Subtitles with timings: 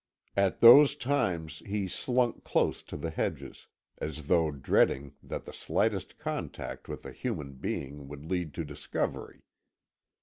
[0.35, 3.67] At those times he slunk close to the hedges,
[3.99, 9.43] as though dreading that the slightest contact with a human being would lead to discovery.